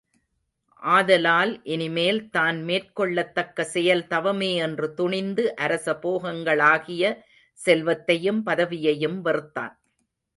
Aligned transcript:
ஆதலால், 0.81 1.51
இனிமேல் 1.63 2.29
தான் 2.29 2.59
மேற்கொள்ளத் 2.63 3.33
தக்க 3.33 3.63
செயல் 3.63 4.07
தவமே 4.07 4.49
என்று 4.57 4.87
துணிந்து 4.93 5.55
அரச 5.57 5.95
போகங்களாகிய 5.97 7.03
செல்வத்தையும் 7.59 8.41
பதவியையும் 8.45 9.19
வெறுத்தான். 9.21 9.75